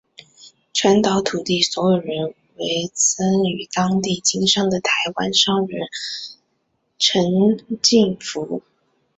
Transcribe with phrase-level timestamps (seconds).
[0.73, 5.87] 全岛土地所有人为曾于当地经商的台湾商人
[6.97, 8.63] 陈进福。